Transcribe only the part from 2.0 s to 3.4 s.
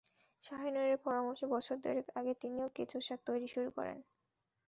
আগে তিনিও কেঁচো সার